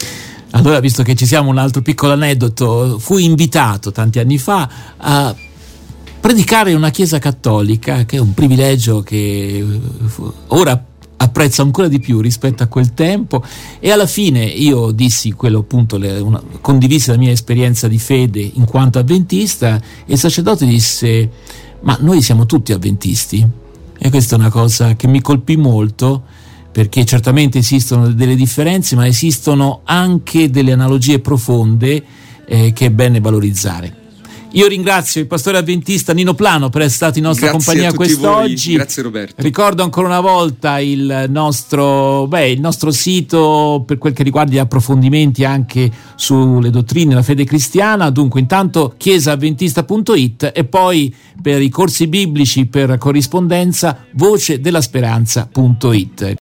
Allora, 0.52 0.80
visto 0.80 1.04
che 1.04 1.16
ci 1.16 1.26
siamo, 1.26 1.50
un 1.50 1.58
altro 1.58 1.82
piccolo 1.82 2.14
aneddoto, 2.14 2.98
fui 2.98 3.26
invitato 3.26 3.92
tanti 3.92 4.20
anni 4.20 4.38
fa 4.38 4.70
a 4.96 5.36
predicare 6.22 6.72
in 6.72 6.78
una 6.78 6.92
chiesa 6.92 7.20
cattolica, 7.20 8.06
che 8.06 8.16
è 8.16 8.20
un 8.20 8.34
privilegio 8.34 9.02
che 9.02 9.64
ora 10.48 10.82
apprezzo 11.18 11.62
ancora 11.62 11.90
di 11.90 12.00
più 12.00 12.22
rispetto 12.22 12.64
a 12.64 12.68
quel 12.68 12.94
tempo. 12.94 13.44
E 13.82 13.92
alla 13.92 14.08
fine 14.08 14.46
io 14.46 14.92
dissi 14.92 15.34
quello 15.34 15.60
appunto 15.60 15.98
le, 15.98 16.18
una, 16.20 16.42
condivisi 16.62 17.10
la 17.10 17.18
mia 17.18 17.32
esperienza 17.32 17.90
di 17.90 18.00
fede 18.00 18.40
in 18.40 18.64
quanto 18.64 18.98
avventista 18.98 19.76
e 20.06 20.14
il 20.14 20.18
sacerdote 20.18 20.66
disse 20.66 21.30
ma 21.82 21.98
noi 22.00 22.22
siamo 22.22 22.46
tutti 22.46 22.72
avventisti? 22.72 23.46
E 23.98 24.10
questa 24.10 24.36
è 24.36 24.40
una 24.40 24.50
cosa 24.50 24.96
che 24.96 25.08
mi 25.08 25.22
colpì 25.22 25.58
molto 25.58 26.24
perché 26.76 27.06
certamente 27.06 27.60
esistono 27.60 28.12
delle 28.12 28.36
differenze 28.36 28.98
ma 28.98 29.08
esistono 29.08 29.80
anche 29.86 30.50
delle 30.50 30.74
analogie 30.74 31.20
profonde 31.20 32.04
eh, 32.46 32.74
che 32.74 32.88
è 32.88 32.90
bene 32.90 33.22
valorizzare 33.22 34.04
io 34.56 34.68
ringrazio 34.68 35.20
il 35.20 35.28
pastore 35.28 35.58
avventista 35.58 36.14
Nino 36.14 36.34
Plano 36.34 36.70
per 36.70 36.84
essere 36.84 36.96
stato 36.96 37.18
in 37.18 37.26
nostra 37.26 37.50
Grazie 37.50 37.66
compagnia 37.66 37.94
quest'oggi. 37.94 38.68
Voi. 38.70 38.76
Grazie 38.78 39.04
Roberto. 39.04 39.42
Ricordo 39.42 39.84
ancora 39.84 40.08
una 40.08 40.22
volta 40.22 40.80
il 40.80 41.26
nostro, 41.28 42.26
beh, 42.28 42.52
il 42.52 42.62
nostro 42.62 42.90
sito 42.92 43.84
per 43.86 43.98
quel 43.98 44.14
che 44.14 44.24
riguarda 44.24 44.54
gli 44.54 44.58
approfondimenti 44.58 45.44
anche 45.44 45.92
sulle 46.16 46.70
dottrine 46.70 47.10
della 47.10 47.22
fede 47.22 47.44
cristiana. 47.44 48.10
Dunque, 48.10 48.40
intanto 48.40 48.94
chiesavventista.it 48.96 50.52
e 50.56 50.64
poi 50.64 51.14
per 51.42 51.62
i 51.62 51.68
corsi 51.68 52.08
biblici 52.08 52.66
per 52.66 52.98
corrispondenza 52.98 54.06
voce 54.14 54.62
della 54.62 54.80
speranza.it. 54.80 56.34